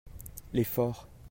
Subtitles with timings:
[0.53, 1.07] les forts.